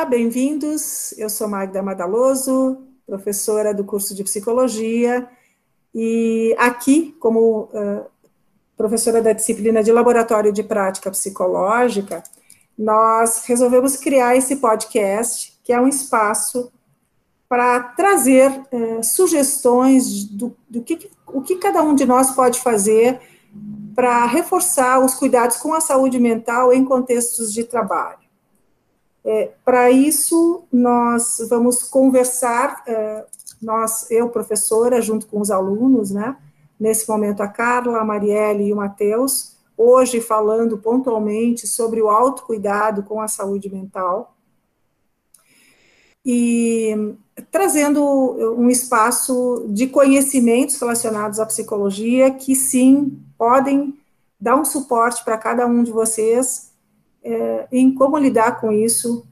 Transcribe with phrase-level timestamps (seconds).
[0.00, 1.12] Olá, bem-vindos.
[1.18, 5.28] Eu sou Magda Madaloso, professora do curso de Psicologia,
[5.94, 8.06] e aqui, como uh,
[8.78, 12.22] professora da disciplina de Laboratório de Prática Psicológica,
[12.78, 16.72] nós resolvemos criar esse podcast, que é um espaço
[17.46, 23.20] para trazer uh, sugestões do, do que, o que cada um de nós pode fazer
[23.94, 28.29] para reforçar os cuidados com a saúde mental em contextos de trabalho.
[29.24, 33.24] É, Para isso, nós vamos conversar, é,
[33.60, 36.36] nós, eu, professora, junto com os alunos, né?
[36.78, 43.02] Nesse momento, a Carla, a Marielle e o Matheus, hoje falando pontualmente sobre o autocuidado
[43.02, 44.34] com a saúde mental.
[46.24, 47.14] E
[47.50, 48.02] trazendo
[48.56, 53.98] um espaço de conhecimentos relacionados à psicologia que, sim, podem
[54.40, 56.69] dar um suporte para cada um de vocês
[57.22, 59.26] é, em como lidar com isso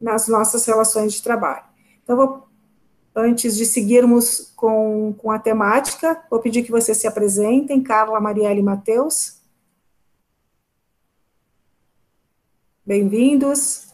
[0.00, 1.64] nas nossas relações de trabalho.
[2.02, 2.48] Então, vou,
[3.14, 8.60] antes de seguirmos com, com a temática, vou pedir que vocês se apresentem, Carla, Marielle
[8.60, 9.40] e Matheus.
[12.84, 13.93] Bem-vindos.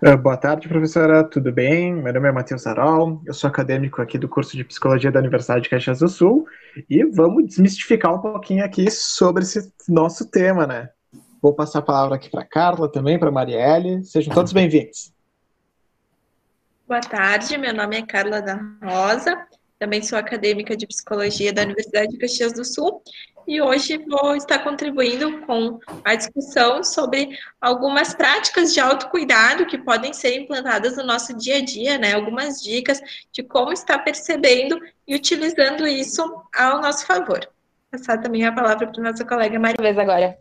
[0.00, 1.92] Uh, boa tarde, professora, tudo bem?
[1.92, 5.62] Meu nome é Matheus Aral, eu sou acadêmico aqui do curso de Psicologia da Universidade
[5.62, 6.46] de Caxias do Sul.
[6.88, 10.88] E vamos desmistificar um pouquinho aqui sobre esse nosso tema, né?
[11.42, 15.12] Vou passar a palavra aqui para Carla também, para Marielle, sejam todos bem-vindos.
[16.86, 19.36] Boa tarde, meu nome é Carla da Rosa,
[19.80, 23.02] também sou acadêmica de Psicologia da Universidade de Caxias do Sul
[23.48, 30.12] e hoje vou estar contribuindo com a discussão sobre algumas práticas de autocuidado que podem
[30.12, 32.12] ser implantadas no nosso dia a dia, né?
[32.12, 33.00] Algumas dicas
[33.32, 36.22] de como estar percebendo e utilizando isso
[36.54, 37.40] ao nosso favor.
[37.40, 39.76] Vou passar também a palavra para nossa colega Maria.
[39.80, 40.36] Vez agora.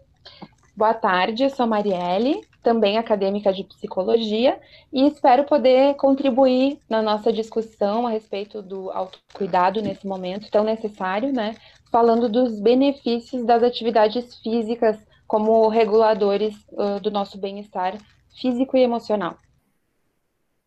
[0.76, 4.60] Boa tarde, sou Marielle, também acadêmica de psicologia,
[4.94, 11.34] e espero poder contribuir na nossa discussão a respeito do autocuidado nesse momento tão necessário,
[11.34, 11.56] né?
[11.92, 17.98] Falando dos benefícios das atividades físicas como reguladores uh, do nosso bem-estar
[18.40, 19.38] físico e emocional.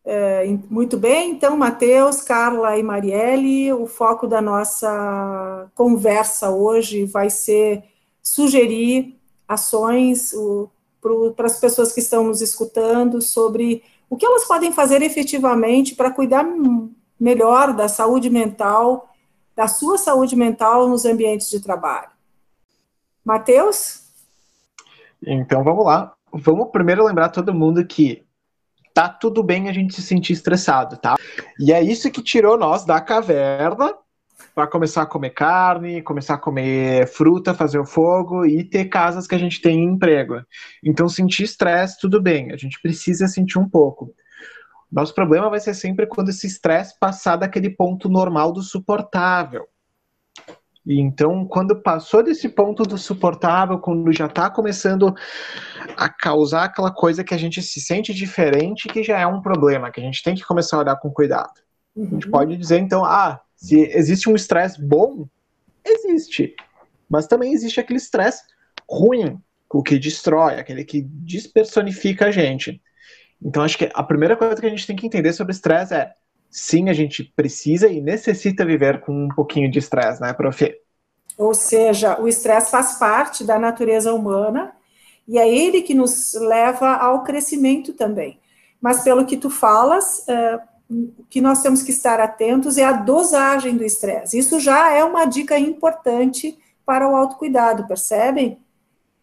[0.03, 7.29] É, muito bem, então, Matheus, Carla e Marielle, o foco da nossa conversa hoje vai
[7.29, 7.83] ser
[8.21, 9.15] sugerir
[9.47, 10.33] ações
[11.35, 16.11] para as pessoas que estão nos escutando sobre o que elas podem fazer efetivamente para
[16.11, 16.45] cuidar
[17.19, 19.10] melhor da saúde mental
[19.55, 22.09] da sua saúde mental nos ambientes de trabalho.
[23.23, 24.09] Matheus?
[25.25, 26.13] Então vamos lá.
[26.33, 28.25] Vamos primeiro lembrar todo mundo que
[28.93, 31.15] tá tudo bem a gente se sentir estressado, tá?
[31.59, 33.93] E é isso que tirou nós da caverna
[34.55, 39.27] para começar a comer carne, começar a comer fruta, fazer o fogo e ter casas
[39.27, 40.41] que a gente tem emprego.
[40.83, 44.13] Então sentir estresse, tudo bem, a gente precisa sentir um pouco.
[44.91, 49.67] Nosso problema vai ser sempre quando esse estresse passar daquele ponto normal do suportável.
[50.85, 55.13] E então, quando passou desse ponto do suportável, quando já está começando
[55.95, 59.91] a causar aquela coisa que a gente se sente diferente, que já é um problema,
[59.91, 61.53] que a gente tem que começar a olhar com cuidado.
[61.95, 62.05] Uhum.
[62.05, 62.31] A gente uhum.
[62.31, 65.27] pode dizer, então, ah, se existe um estresse bom,
[65.85, 66.55] existe.
[67.07, 68.43] Mas também existe aquele estresse
[68.89, 72.81] ruim, o que destrói, aquele que despersonifica a gente.
[73.41, 76.13] Então, acho que a primeira coisa que a gente tem que entender sobre estresse é:
[76.49, 80.75] sim, a gente precisa e necessita viver com um pouquinho de estresse, né, prof?
[81.37, 84.73] Ou seja, o estresse faz parte da natureza humana
[85.27, 88.39] e é ele que nos leva ao crescimento também.
[88.79, 90.59] Mas pelo que tu falas, é,
[90.89, 94.37] o que nós temos que estar atentos é a dosagem do estresse.
[94.37, 98.59] Isso já é uma dica importante para o autocuidado, percebem?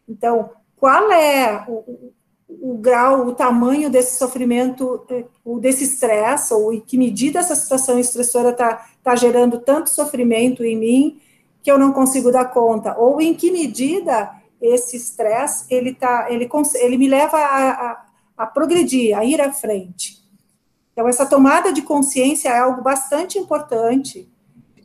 [0.08, 2.12] Então, qual é o,
[2.60, 7.54] o grau, o tamanho desse sofrimento, é, ou desse estresse, ou em que medida essa
[7.54, 11.20] situação estressora está tá gerando tanto sofrimento em mim
[11.62, 14.30] que eu não consigo dar conta, ou em que medida
[14.60, 18.06] esse estresse ele tá, ele, ele me leva a, a,
[18.38, 20.18] a progredir, a ir à frente.
[20.92, 24.28] Então, essa tomada de consciência é algo bastante importante.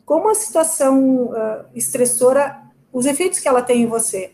[0.06, 2.62] Como a situação uh, estressora,
[2.92, 4.33] os efeitos que ela tem em você.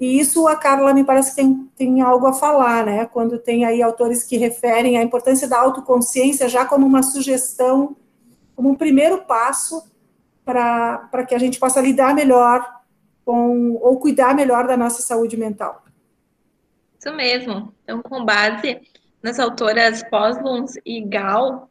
[0.00, 3.06] E isso a Carla me parece que tem, tem algo a falar, né?
[3.06, 7.96] Quando tem aí autores que referem à importância da autoconsciência já como uma sugestão,
[8.54, 9.84] como um primeiro passo
[10.44, 12.78] para que a gente possa lidar melhor
[13.24, 15.84] com, ou cuidar melhor da nossa saúde mental.
[16.98, 17.74] Isso mesmo.
[17.84, 18.80] Então, com base
[19.22, 21.68] nas autoras Posluns e Gal,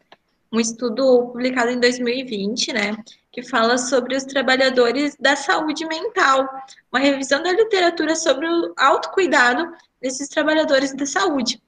[0.51, 2.97] um estudo publicado em 2020, né,
[3.31, 6.47] que fala sobre os trabalhadores da saúde mental,
[6.91, 9.71] uma revisão da literatura sobre o autocuidado
[10.01, 11.61] desses trabalhadores da saúde.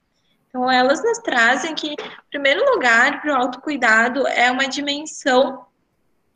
[0.48, 1.96] Então, elas nos trazem que, em
[2.28, 5.64] primeiro lugar, para o autocuidado é uma dimensão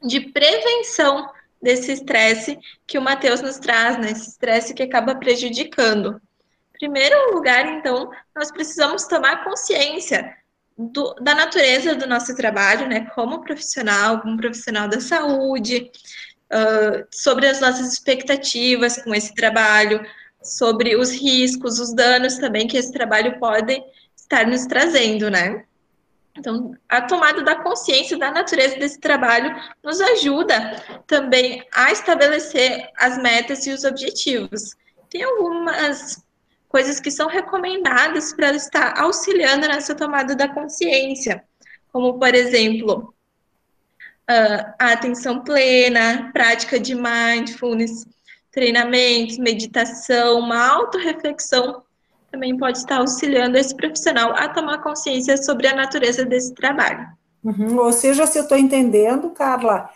[0.00, 1.28] de prevenção
[1.60, 4.12] desse estresse que o Matheus nos traz, né?
[4.12, 6.20] Esse estresse que acaba prejudicando.
[6.74, 10.36] Em primeiro lugar, então, nós precisamos tomar consciência
[10.76, 13.06] do, da natureza do nosso trabalho, né?
[13.14, 15.90] Como profissional, como profissional da saúde,
[16.52, 20.04] uh, sobre as nossas expectativas com esse trabalho,
[20.42, 23.82] sobre os riscos, os danos também que esse trabalho pode
[24.16, 25.64] estar nos trazendo, né?
[26.36, 33.16] Então, a tomada da consciência da natureza desse trabalho nos ajuda também a estabelecer as
[33.18, 34.74] metas e os objetivos.
[35.08, 36.24] Tem algumas
[36.74, 41.44] coisas que são recomendadas para estar auxiliando nessa tomada da consciência,
[41.92, 43.14] como, por exemplo,
[44.26, 48.04] a atenção plena, prática de mindfulness,
[48.50, 51.84] treinamentos, meditação, uma autorreflexão
[52.28, 57.06] também pode estar auxiliando esse profissional a tomar consciência sobre a natureza desse trabalho.
[57.44, 57.78] Uhum.
[57.78, 59.88] Ou seja, se eu estou entendendo, Carla,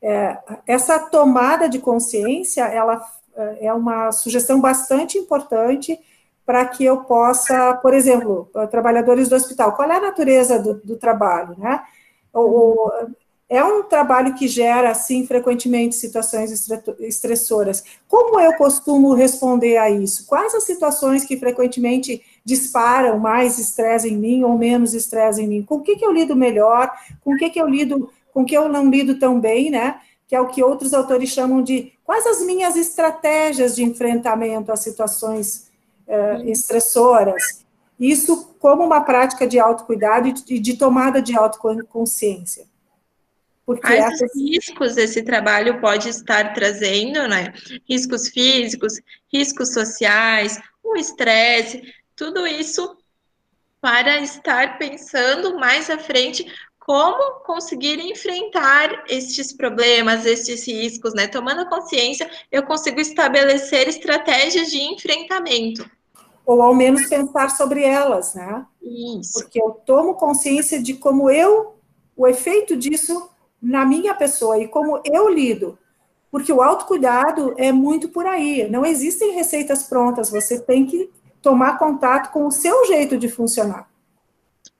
[0.00, 3.04] é, essa tomada de consciência, ela
[3.34, 5.98] é, é uma sugestão bastante importante
[6.44, 10.96] para que eu possa, por exemplo, trabalhadores do hospital, qual é a natureza do, do
[10.96, 11.82] trabalho, né?
[12.32, 12.90] Ou,
[13.50, 16.52] é um trabalho que gera, assim, frequentemente situações
[17.00, 17.82] estressoras.
[18.06, 20.24] Como eu costumo responder a isso?
[20.24, 25.62] Quais as situações que frequentemente disparam mais estresse em mim ou menos estresse em mim?
[25.64, 26.92] Com o que, que eu lido melhor?
[27.24, 30.00] Com o que, que eu lido, com o que eu não lido tão bem, né?
[30.28, 34.76] Que é o que outros autores chamam de quais as minhas estratégias de enfrentamento a
[34.76, 35.68] situações
[36.10, 37.64] uh, estressoras.
[37.98, 42.64] Isso como uma prática de autocuidado e de, de tomada de autoconsciência.
[43.64, 44.34] Porque Quais essas...
[44.34, 47.52] riscos esse trabalho pode estar trazendo, né?
[47.88, 48.94] Riscos físicos,
[49.32, 51.82] riscos sociais, o estresse,
[52.16, 52.96] tudo isso
[53.80, 56.44] para estar pensando mais à frente
[56.80, 61.28] como conseguir enfrentar estes problemas, estes riscos, né?
[61.28, 65.88] Tomando consciência, eu consigo estabelecer estratégias de enfrentamento.
[66.44, 68.66] Ou ao menos pensar sobre elas, né?
[68.82, 69.32] Isso.
[69.34, 71.76] Porque eu tomo consciência de como eu,
[72.16, 75.78] o efeito disso na minha pessoa e como eu lido.
[76.30, 78.68] Porque o autocuidado é muito por aí.
[78.68, 80.30] Não existem receitas prontas.
[80.30, 81.10] Você tem que
[81.42, 83.88] tomar contato com o seu jeito de funcionar.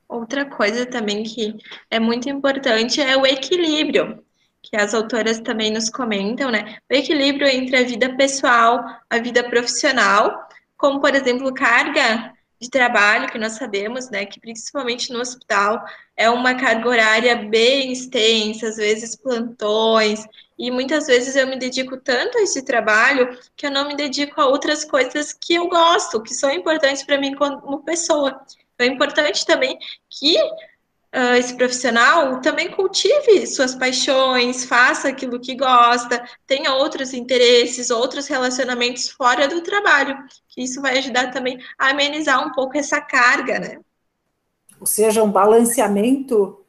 [0.09, 1.57] Outra coisa também que
[1.91, 4.23] é muito importante é o equilíbrio,
[4.63, 6.79] que as autoras também nos comentam, né?
[6.91, 10.49] O equilíbrio entre a vida pessoal, a vida profissional,
[10.81, 15.83] como, por exemplo, carga de trabalho, que nós sabemos, né, que principalmente no hospital
[16.17, 20.27] é uma carga horária bem extensa, às vezes plantões,
[20.59, 24.41] e muitas vezes eu me dedico tanto a esse trabalho que eu não me dedico
[24.41, 28.41] a outras coisas que eu gosto, que são importantes para mim como pessoa.
[28.75, 29.79] Então, é importante também
[30.11, 30.37] que
[31.15, 38.27] uh, esse profissional também cultive suas paixões, faça aquilo que gosta, tenha outros interesses, outros
[38.27, 40.17] relacionamentos fora do trabalho,
[40.49, 43.79] que isso vai ajudar também a amenizar um pouco essa carga, né?
[44.81, 46.65] Ou seja, um balanceamento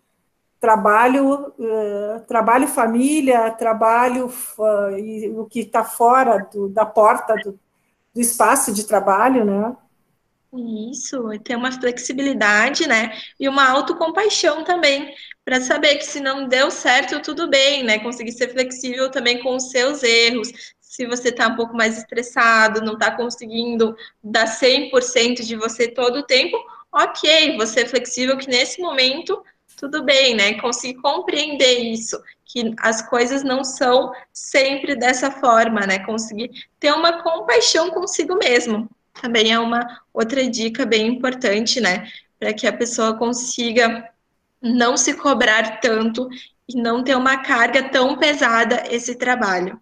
[0.59, 7.59] trabalho, uh, trabalho família, trabalho uh, e o que está fora do, da porta do,
[8.13, 9.75] do espaço de trabalho, né?
[10.53, 13.17] Isso, ter uma flexibilidade, né?
[13.39, 15.13] E uma autocompaixão também,
[15.45, 17.99] para saber que se não deu certo, tudo bem, né?
[17.99, 20.51] Conseguir ser flexível também com os seus erros.
[20.81, 26.19] Se você está um pouco mais estressado, não está conseguindo dar 100% de você todo
[26.19, 26.57] o tempo,
[26.91, 29.41] ok, você é flexível que nesse momento
[29.77, 30.59] tudo bem, né?
[30.59, 35.99] Conseguir compreender isso, que as coisas não são sempre dessa forma, né?
[35.99, 42.07] Conseguir ter uma compaixão consigo mesmo também é uma outra dica bem importante, né?
[42.39, 44.09] Para que a pessoa consiga
[44.61, 46.29] não se cobrar tanto
[46.69, 49.79] e não ter uma carga tão pesada esse trabalho.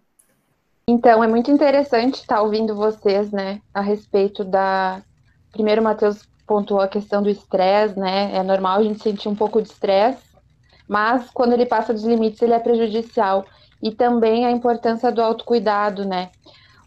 [0.88, 5.00] Então, é muito interessante estar ouvindo vocês, né, a respeito da.
[5.52, 8.34] Primeiro, o Matheus pontuou a questão do estresse, né?
[8.34, 10.22] É normal a gente sentir um pouco de estresse,
[10.88, 13.46] mas quando ele passa dos limites, ele é prejudicial.
[13.80, 16.30] E também a importância do autocuidado, né?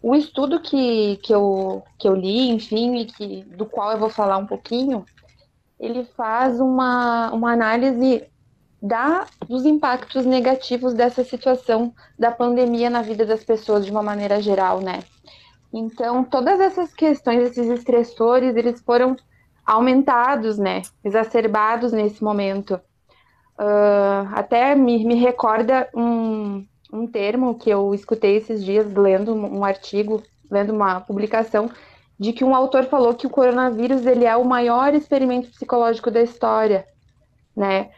[0.06, 4.10] O estudo que, que, eu, que eu li, enfim, e que, do qual eu vou
[4.10, 5.02] falar um pouquinho,
[5.80, 8.22] ele faz uma, uma análise
[8.82, 14.42] da, dos impactos negativos dessa situação da pandemia na vida das pessoas de uma maneira
[14.42, 15.02] geral, né?
[15.72, 19.16] Então, todas essas questões, esses estressores, eles foram
[19.64, 20.82] aumentados, né?
[21.02, 22.78] Exacerbados nesse momento.
[23.58, 26.62] Uh, até me, me recorda um,
[26.94, 31.68] um termo que eu escutei esses dias lendo um artigo, lendo uma publicação,
[32.18, 36.22] de que um autor falou que o coronavírus ele é o maior experimento psicológico da
[36.22, 36.86] história,
[37.56, 37.90] né?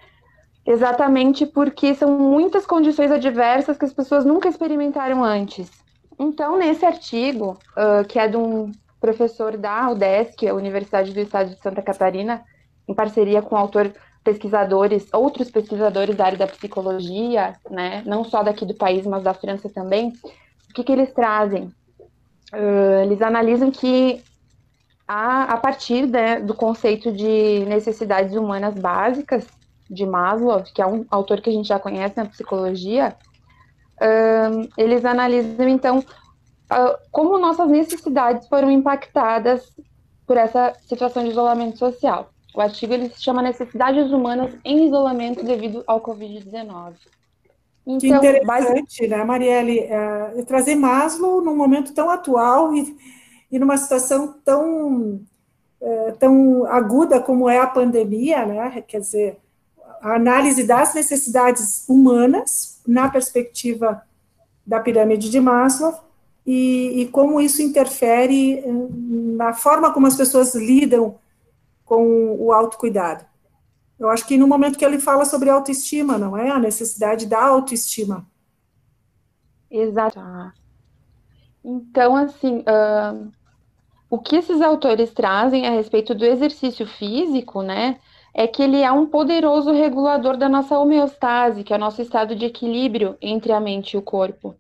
[0.65, 5.71] Exatamente porque são muitas condições adversas que as pessoas nunca experimentaram antes.
[6.19, 11.51] Então, nesse artigo, uh, que é de um professor da UDESC, a Universidade do Estado
[11.51, 12.43] de Santa Catarina,
[12.89, 13.93] em parceria com autor
[14.27, 19.33] pesquisadores, outros pesquisadores da área da psicologia, né, não só daqui do país, mas da
[19.33, 20.13] França também,
[20.69, 21.73] o que, que eles trazem?
[22.53, 24.21] Uh, eles analisam que
[25.07, 29.47] a, a partir né, do conceito de necessidades humanas básicas
[29.89, 33.15] de Maslow, que é um autor que a gente já conhece na psicologia,
[34.01, 39.73] uh, eles analisam então uh, como nossas necessidades foram impactadas
[40.27, 42.31] por essa situação de isolamento social.
[42.57, 46.95] O artigo ele se chama Necessidades Humanas em Isolamento devido ao Covid-19.
[47.87, 49.81] Então, que interessante, né, Marielle?
[49.81, 52.97] É, trazer Maslow num momento tão atual e,
[53.53, 55.21] e numa situação tão,
[55.83, 58.83] é, tão aguda como é a pandemia, né?
[58.89, 59.39] Quer dizer,
[60.01, 64.03] a análise das necessidades humanas na perspectiva
[64.67, 65.95] da pirâmide de Maslow
[66.47, 68.65] e, e como isso interfere é,
[69.37, 71.17] na forma como as pessoas lidam
[71.87, 73.25] com o autocuidado.
[73.99, 76.51] Eu acho que no momento que ele fala sobre autoestima, não é?
[76.51, 78.27] A necessidade da autoestima.
[79.71, 80.21] Exato.
[81.65, 83.33] Então, assim, uh,
[84.11, 87.99] o que esses autores trazem a respeito do exercício físico, né,
[88.35, 92.37] é que ele é um poderoso regulador da nossa homeostase, que é o nosso estado
[92.37, 94.55] de equilíbrio entre a mente e o corpo.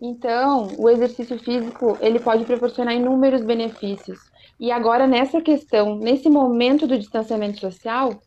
[0.00, 4.18] Então, o exercício físico, ele pode proporcionar inúmeros benefícios.
[4.58, 8.20] E agora, nessa questão, nesse momento do distanciamento social,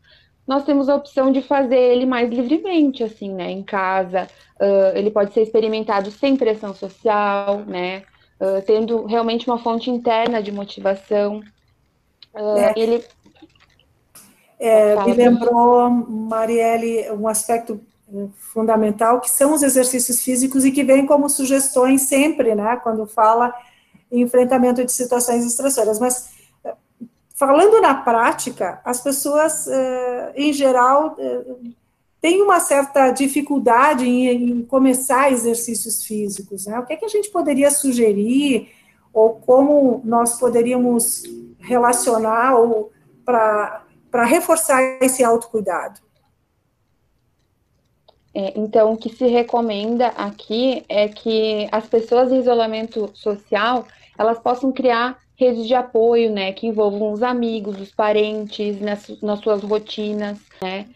[0.48, 4.28] nós temos a opção de fazer ele mais livremente, assim, né, em casa.
[4.60, 8.04] Uh, ele pode ser experimentado sem pressão social, né,
[8.40, 11.42] uh, tendo realmente uma fonte interna de motivação.
[12.34, 12.74] Uh, é.
[12.78, 13.04] Ele
[14.60, 17.80] é, me lembrou, Marielle, um aspecto
[18.38, 23.54] fundamental que são os exercícios físicos e que vem como sugestões sempre, né, quando fala
[24.12, 26.00] enfrentamento de situações estressoras.
[26.00, 26.30] Mas,
[27.36, 31.44] falando na prática, as pessoas, eh, em geral, eh,
[32.22, 36.66] têm uma certa dificuldade em, começar exercícios físicos.
[36.66, 36.80] Né?
[36.80, 38.70] O que, é que a gente poderia sugerir,
[39.14, 41.24] ou como nós poderíamos
[41.60, 42.54] relacionar
[43.26, 46.00] para reforçar esse autocuidado?
[48.34, 53.86] É, então, o que se recomenda aqui é que as pessoas em isolamento social
[54.18, 59.40] elas possam criar redes de apoio, né, que envolvam os amigos, os parentes, nas, nas
[59.40, 60.88] suas rotinas, né,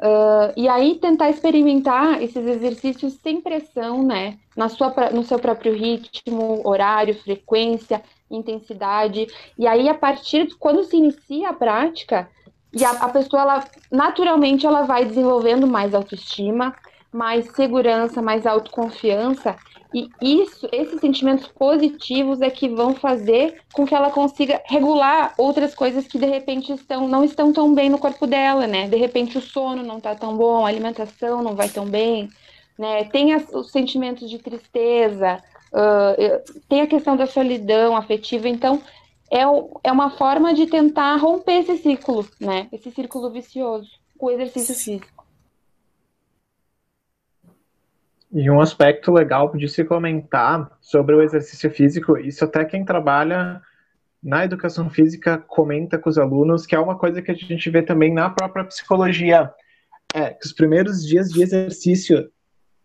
[0.00, 5.72] uh, e aí tentar experimentar esses exercícios sem pressão, né, na sua, no seu próprio
[5.72, 9.26] ritmo, horário, frequência, intensidade,
[9.58, 12.28] e aí a partir de quando se inicia a prática,
[12.72, 16.74] e a, a pessoa, ela, naturalmente, ela vai desenvolvendo mais autoestima,
[17.10, 19.56] mais segurança, mais autoconfiança,
[19.94, 25.74] e isso, esses sentimentos positivos é que vão fazer com que ela consiga regular outras
[25.74, 28.88] coisas que de repente estão, não estão tão bem no corpo dela, né?
[28.88, 32.28] De repente o sono não está tão bom, a alimentação não vai tão bem,
[32.78, 33.04] né?
[33.04, 38.82] Tem as, os sentimentos de tristeza, uh, tem a questão da solidão afetiva, então
[39.30, 39.42] é,
[39.84, 42.68] é uma forma de tentar romper esse ciclo, né?
[42.72, 45.15] Esse círculo vicioso com o exercício físico.
[48.38, 53.62] E um aspecto legal de se comentar sobre o exercício físico, isso até quem trabalha
[54.22, 57.80] na educação física comenta com os alunos, que é uma coisa que a gente vê
[57.80, 59.50] também na própria psicologia,
[60.12, 62.30] é que os primeiros dias de exercício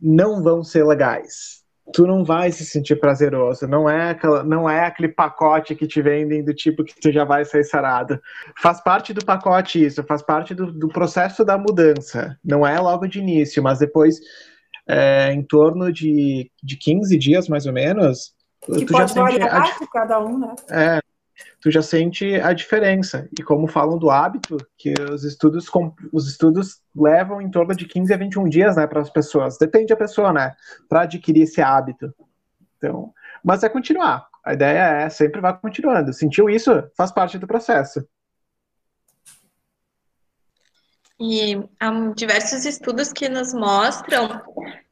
[0.02, 1.60] não vão ser legais.
[1.94, 6.02] Tu não vai se sentir prazeroso, não é, aquela, não é aquele pacote que te
[6.02, 8.22] vendem do tipo que tu já vai sair sarado.
[8.58, 12.40] Faz parte do pacote isso, faz parte do, do processo da mudança.
[12.42, 14.22] Não é logo de início, mas depois
[14.88, 18.34] é, em torno de, de 15 dias, mais ou menos.
[18.66, 20.56] Que tu pode variar a, cada um, né?
[20.70, 21.00] É,
[21.60, 23.28] tu já sente a diferença.
[23.38, 25.66] E como falam do hábito, que os estudos,
[26.12, 29.58] os estudos levam em torno de 15 a 21 dias, né, para as pessoas.
[29.58, 30.54] Depende da pessoa, né,
[30.90, 32.14] para adquirir esse hábito.
[32.78, 34.28] Então, mas é continuar.
[34.44, 36.14] A ideia é sempre vai continuando.
[36.14, 36.72] Sentiu isso?
[36.98, 38.04] Faz parte do processo.
[41.24, 44.42] E há diversos estudos que nos mostram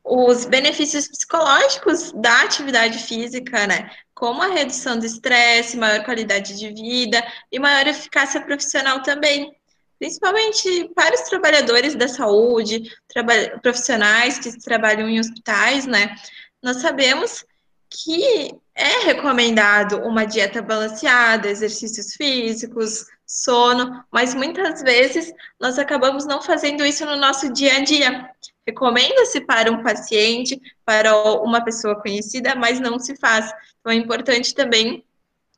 [0.04, 3.90] os benefícios psicológicos da atividade física, né?
[4.14, 9.52] Como a redução do estresse, maior qualidade de vida e maior eficácia profissional também.
[9.98, 12.84] Principalmente para os trabalhadores da saúde,
[13.64, 16.16] profissionais que trabalham em hospitais, né?
[16.62, 17.44] Nós sabemos
[17.90, 26.42] que é recomendado uma dieta balanceada, exercícios físicos, sono, mas muitas vezes nós acabamos não
[26.42, 28.28] fazendo isso no nosso dia a dia.
[28.66, 33.54] Recomenda-se para um paciente, para uma pessoa conhecida, mas não se faz.
[33.80, 35.06] Então é importante também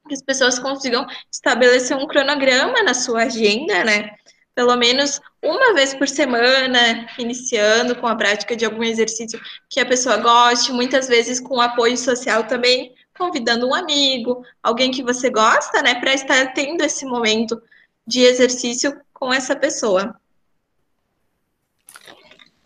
[0.06, 4.12] que as pessoas consigam estabelecer um cronograma na sua agenda, né?
[4.54, 9.86] Pelo menos uma vez por semana, iniciando com a prática de algum exercício que a
[9.86, 15.82] pessoa goste, muitas vezes com apoio social também, convidando um amigo, alguém que você gosta,
[15.82, 17.62] né, para estar tendo esse momento
[18.06, 20.16] de exercício com essa pessoa.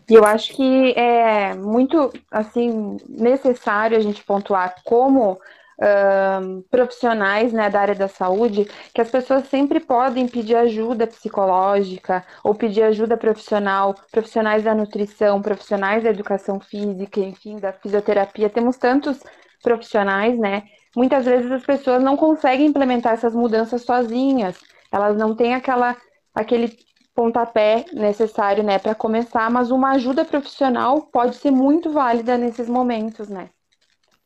[0.08, 5.38] E eu acho que é muito assim necessário a gente pontuar como
[5.78, 12.24] Uh, profissionais né, da área da saúde, que as pessoas sempre podem pedir ajuda psicológica
[12.42, 18.48] ou pedir ajuda profissional, profissionais da nutrição, profissionais da educação física, enfim, da fisioterapia.
[18.48, 19.18] Temos tantos
[19.62, 20.64] profissionais, né?
[20.96, 24.56] Muitas vezes as pessoas não conseguem implementar essas mudanças sozinhas.
[24.90, 25.96] Elas não têm aquela
[26.34, 26.76] aquele
[27.14, 33.28] pontapé necessário, né, para começar, mas uma ajuda profissional pode ser muito válida nesses momentos,
[33.28, 33.48] né?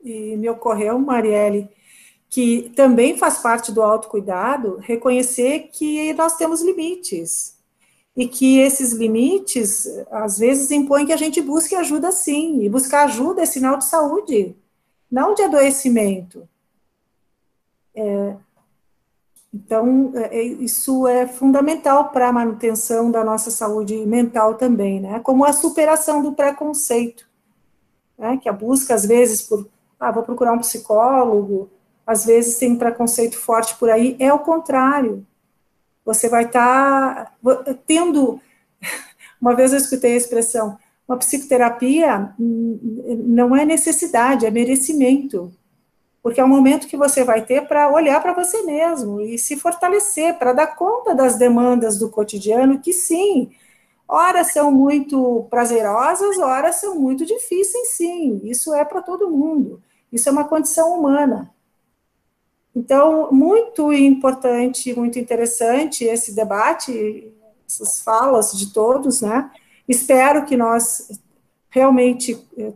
[0.03, 1.69] E me ocorreu, Marielle,
[2.29, 7.57] que também faz parte do autocuidado reconhecer que nós temos limites
[8.17, 13.05] e que esses limites às vezes impõem que a gente busque ajuda sim, e buscar
[13.05, 14.57] ajuda é sinal de saúde
[15.11, 16.49] não de adoecimento.
[17.95, 18.37] É,
[19.53, 25.21] então, é, é, isso é fundamental para a manutenção da nossa saúde mental também, né?
[25.21, 27.29] Como a superação do preconceito,
[28.17, 28.37] né?
[28.37, 31.69] Que a busca, às vezes, por, ah, vou procurar um psicólogo,
[32.07, 35.27] às vezes tem um preconceito forte por aí, é o contrário.
[36.05, 38.41] Você vai estar tá, tendo.
[39.41, 40.79] Uma vez eu escutei a expressão,
[41.11, 45.53] uma psicoterapia não é necessidade, é merecimento.
[46.23, 49.57] Porque é o momento que você vai ter para olhar para você mesmo e se
[49.57, 53.51] fortalecer, para dar conta das demandas do cotidiano, que sim,
[54.07, 58.41] horas são muito prazerosas, horas são muito difíceis, sim.
[58.45, 59.83] Isso é para todo mundo.
[60.13, 61.53] Isso é uma condição humana.
[62.73, 67.33] Então, muito importante, muito interessante esse debate,
[67.67, 69.51] essas falas de todos, né?
[69.89, 71.21] Espero que nós
[71.71, 72.73] realmente eh,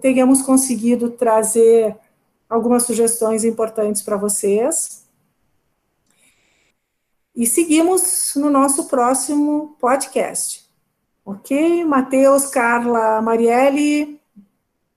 [0.00, 1.96] tenhamos conseguido trazer
[2.48, 5.06] algumas sugestões importantes para vocês.
[7.34, 10.68] E seguimos no nosso próximo podcast.
[11.24, 11.84] Ok?
[11.84, 14.20] Matheus, Carla, Marielle.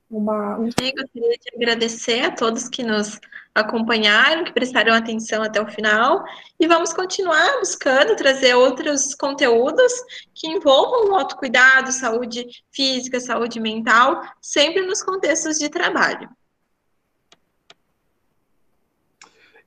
[0.09, 0.65] Uma, um...
[0.65, 3.19] Eu gostaria de agradecer a todos que nos
[3.55, 6.23] acompanharam, que prestaram atenção até o final,
[6.59, 9.93] e vamos continuar buscando trazer outros conteúdos
[10.33, 16.29] que envolvam o autocuidado, saúde física, saúde mental, sempre nos contextos de trabalho.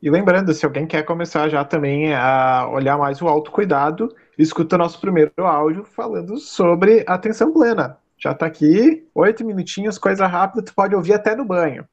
[0.03, 5.01] E lembrando, se alguém quer começar já também a olhar mais o autocuidado, escuta nosso
[5.01, 7.99] primeiro áudio falando sobre atenção plena.
[8.19, 11.87] Já está aqui, oito minutinhos, coisa rápida, tu pode ouvir até no banho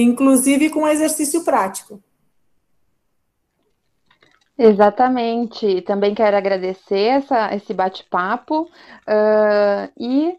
[0.00, 2.00] inclusive com exercício prático.
[4.56, 5.82] Exatamente.
[5.82, 10.36] Também quero agradecer essa, esse bate-papo uh, e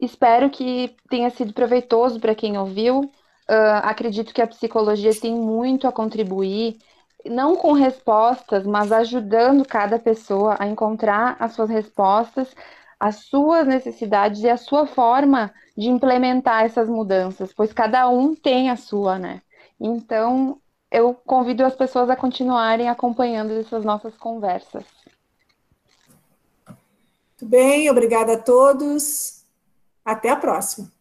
[0.00, 3.00] espero que tenha sido proveitoso para quem ouviu.
[3.00, 6.78] Uh, acredito que a psicologia tem muito a contribuir,
[7.26, 12.54] não com respostas, mas ajudando cada pessoa a encontrar as suas respostas,
[13.00, 18.68] as suas necessidades e a sua forma de implementar essas mudanças, pois cada um tem
[18.68, 19.40] a sua, né?
[19.80, 20.60] Então,
[20.90, 24.84] eu convido as pessoas a continuarem acompanhando essas nossas conversas.
[26.66, 29.46] Muito bem, obrigada a todos.
[30.04, 30.92] Até a próxima.